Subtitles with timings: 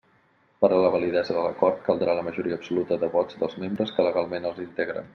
[0.63, 4.09] Per a la validesa de l'acord caldrà la majoria absoluta de vots dels membres que
[4.11, 5.09] legalment els integren.